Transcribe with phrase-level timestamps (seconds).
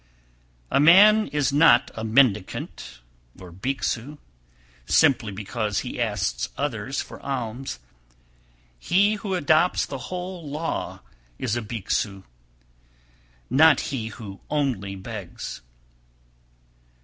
[0.71, 0.77] 266.
[0.77, 3.01] A man is not a mendicant
[3.37, 4.17] (Bhikshu)
[4.87, 7.77] simply because he asks others for alms;
[8.79, 11.01] he who adopts the whole law
[11.37, 12.23] is a Bhikshu,
[13.47, 15.61] not he who only begs.